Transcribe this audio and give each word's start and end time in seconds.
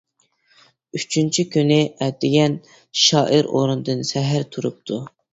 ئۈچىنچى 0.99 1.43
كۈنى 1.55 1.77
ئەتىگەن، 2.05 2.55
شائىر 3.01 3.49
ئورنىدىن 3.59 4.01
سەھەر 4.13 4.47
تۇرۇپتۇ. 4.57 4.99